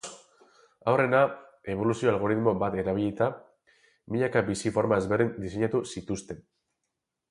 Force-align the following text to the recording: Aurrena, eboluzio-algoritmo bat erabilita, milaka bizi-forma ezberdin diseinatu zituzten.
Aurrena, 0.93 1.19
eboluzio-algoritmo 1.73 2.55
bat 2.65 2.79
erabilita, 2.85 3.29
milaka 4.17 4.47
bizi-forma 4.51 5.03
ezberdin 5.05 5.35
diseinatu 5.49 5.89
zituzten. 5.97 6.47